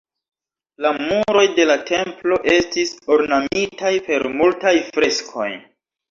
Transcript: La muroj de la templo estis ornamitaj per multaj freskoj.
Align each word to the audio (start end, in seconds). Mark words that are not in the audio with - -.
La 0.83 0.91
muroj 0.99 1.41
de 1.57 1.65
la 1.71 1.73
templo 1.89 2.39
estis 2.53 2.93
ornamitaj 3.17 3.91
per 4.07 4.25
multaj 4.39 4.73
freskoj. 4.97 5.51